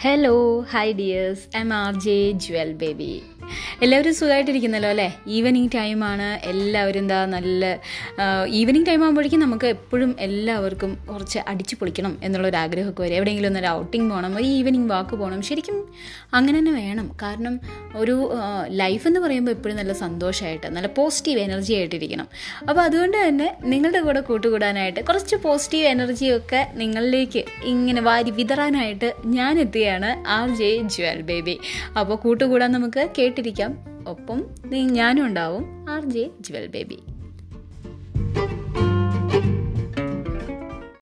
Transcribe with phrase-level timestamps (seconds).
[0.00, 0.36] Hello
[0.70, 3.12] hi dears I'm R J Jewel Baby
[3.82, 5.08] എല്ലാവരും സുഖമായിട്ടിരിക്കുന്നല്ലോ അല്ലേ?
[5.26, 7.78] ഈവനിങ് ടൈമാണ് എല്ലാവരും എന്താ നല്ല
[8.48, 13.14] ഈവനിങ് ടൈം ആകുമ്പോഴേക്കും നമുക്ക് എപ്പോഴും എല്ലാവർക്കും കുറച്ച് അടിച്ചു പൊളിക്കണം എന്നുള്ളൊരു ആഗ്രഹമൊക്കെ വരും.
[13.14, 15.42] എവിടെയെങ്കിലും ഒന്നൊരു ഔട്ടിങ് പോകണം ഒരു ഈവനിങ് വാക്ക് പോകണം.
[15.42, 15.76] ശരിക്കും
[16.34, 17.16] അങ്ങനെ തന്നെ വേണം.
[17.22, 17.60] കാരണം
[17.96, 18.16] ഒരു
[18.68, 22.28] ലൈഫ് എന്ന് പറയുമ്പോൾ എപ്പോഴും നല്ല സന്തോഷമായിട്ട് നല്ല പോസിറ്റീവ് എനർജി ആയിട്ടിരിക്കണം.
[22.68, 30.28] അപ്പോൾ അതുകൊണ്ട് തന്നെ നിങ്ങളുടെ കൂടെ കൂട്ടുകൂടാനായിട്ട് കുറച്ച് പോസിറ്റീവ് എനർജിയൊക്കെ നിങ്ങളിലേക്ക് ഇങ്ങനെ വാരി വിതറാനായിട്ട് ഞാൻ എത്തുകയാണ്.
[30.28, 31.56] R J Jewel Baby.
[31.98, 33.08] അപ്പോൾ കൂട്ടുകൂടാൻ നമുക്ക്
[33.40, 33.76] കേട്ടിരിക്കാം.
[34.08, 34.38] ഒപ്പം
[34.92, 35.64] ഞാനും ഉണ്ടാവും.
[35.90, 36.98] R J Jewel Baby.